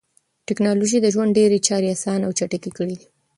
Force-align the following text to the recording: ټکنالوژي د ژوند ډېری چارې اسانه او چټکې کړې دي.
ټکنالوژي 0.47 0.97
د 1.01 1.07
ژوند 1.13 1.35
ډېری 1.37 1.59
چارې 1.67 1.87
اسانه 1.95 2.23
او 2.27 2.31
چټکې 2.39 2.71
کړې 2.77 2.95
دي. 2.99 3.07